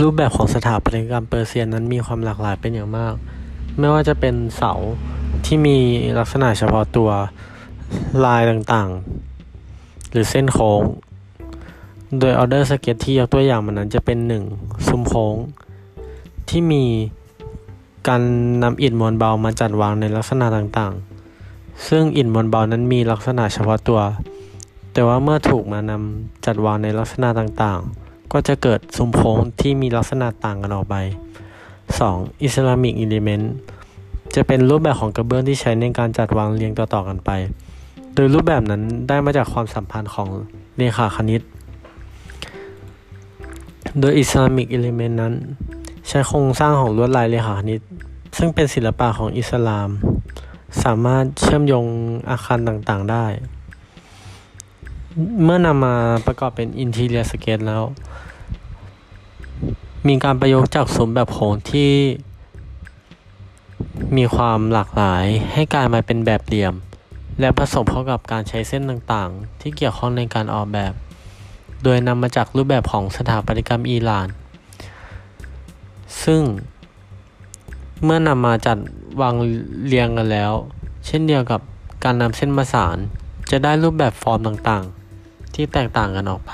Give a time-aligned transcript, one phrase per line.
[0.00, 3.14] รูปแบบของสถาปัตยกรรมเปอร์เซียนั้นมีความหลากหลายเป็นอย่างมาก
[3.78, 4.72] ไม่ว่าจะเป็นเสา
[5.44, 5.78] ที่มี
[6.18, 7.10] ลักษณะเฉพาะตัว
[8.24, 10.82] ลายต่างๆ หรือเส้นโค้ง
[12.18, 14.44] โดย order sketch ที่ยกตัวอย่างมันนั้นจะเป็นหนึ่ง
[14.86, 15.36] ซุ้มโค้ง
[16.48, 16.84] ที่มี
[18.08, 18.22] การ
[18.62, 24.00] นำอิฐมวลเบามาจัดวางในลักษณะต่างๆ ซึ่งอิฐมวลเบานั้นมีลักษณะเฉพาะตัว
[24.92, 28.01] แต่ว่าเมื่อถูกมานำจัดวางในลักษณะต่างๆ
[28.32, 30.96] ก็จะเกิดซุ้มโค้งที่มีลักษณะต่างกันออกไป
[31.70, 32.42] 2.
[32.42, 33.52] Islamic element
[34.34, 37.30] จะเป็นรูปแบบของกระเบื้องที่ใช้ในการจัดวางเรียงต่อๆกันไป
[38.14, 40.28] โดยรูปแบบนั้นได้มาจากความสัมพันธ์ของ
[40.76, 41.42] เรขาคณิต
[44.00, 45.34] โดย Islamic element นั้น
[46.08, 47.80] ใช้โครงสร้างของลวดลายเรขาคณิต
[48.38, 49.88] ซึ่งเป็นศิลปะของอิสลาม
[50.82, 51.86] สามารถเชื่อมโยง
[52.30, 53.26] อาคารต่างๆได้
[55.42, 55.94] เมื่อนำมา
[56.26, 57.82] ประกอบเป็นอินทีเรียสเกตแล้ว
[60.08, 61.92] มีการประยุกต์จากสมแบบโค้งที่
[64.16, 66.74] มีความหลากหลายให้กลายมาเป็นแบบเหลี่ยม
[67.40, 70.92] และผสมเข้ากับการใช้เส้นต่างๆ ที่เกี่ยวข้องในการออกแบบ
[71.82, 74.28] โดยนำมาจากรูปแบบของสถาปัตยกรรมอิหร่าน
[76.24, 76.42] ซึ่ง
[78.04, 78.78] เมื่อนำมาจัด
[79.20, 79.34] วาง
[79.86, 80.52] เรียงกันแล้ว
[81.06, 81.60] เช่นเดียวกับ
[82.04, 82.96] การนำเส้นมาสาน
[83.50, 86.52] จะได้รูปแบบฟอร์มต่างๆ ที่แตกต่างกันออกไป